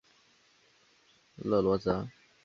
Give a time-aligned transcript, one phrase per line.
[1.37, 2.07] 勒罗泽。